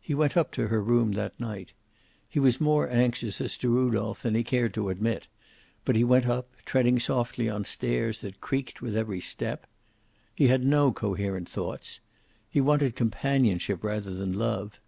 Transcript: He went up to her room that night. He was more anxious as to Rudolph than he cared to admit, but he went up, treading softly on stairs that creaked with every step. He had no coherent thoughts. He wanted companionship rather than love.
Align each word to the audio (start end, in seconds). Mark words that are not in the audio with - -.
He 0.00 0.14
went 0.16 0.36
up 0.36 0.50
to 0.54 0.66
her 0.66 0.82
room 0.82 1.12
that 1.12 1.38
night. 1.38 1.74
He 2.28 2.40
was 2.40 2.60
more 2.60 2.90
anxious 2.90 3.40
as 3.40 3.56
to 3.58 3.68
Rudolph 3.68 4.20
than 4.22 4.34
he 4.34 4.42
cared 4.42 4.74
to 4.74 4.88
admit, 4.88 5.28
but 5.84 5.94
he 5.94 6.02
went 6.02 6.26
up, 6.26 6.50
treading 6.64 6.98
softly 6.98 7.48
on 7.48 7.64
stairs 7.64 8.22
that 8.22 8.40
creaked 8.40 8.82
with 8.82 8.96
every 8.96 9.20
step. 9.20 9.68
He 10.34 10.48
had 10.48 10.64
no 10.64 10.90
coherent 10.90 11.48
thoughts. 11.48 12.00
He 12.50 12.60
wanted 12.60 12.96
companionship 12.96 13.84
rather 13.84 14.12
than 14.12 14.32
love. 14.32 14.80